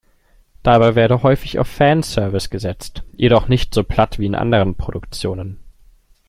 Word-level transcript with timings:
Dabei 0.63 0.95
werde 0.95 1.21
häufig 1.21 1.59
auf 1.59 1.67
Fanservice 1.67 2.49
gesetzt, 2.49 3.03
jedoch 3.15 3.47
nicht 3.47 3.75
so 3.75 3.83
platt 3.83 4.17
wie 4.17 4.25
in 4.25 4.33
anderen 4.33 4.73
Produktionen. 4.73 5.59